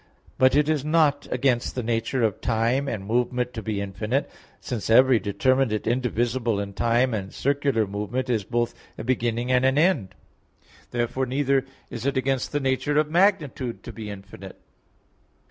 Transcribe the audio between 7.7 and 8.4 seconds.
movement